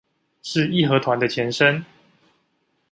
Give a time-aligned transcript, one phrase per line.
[0.41, 1.85] 是義和團的前身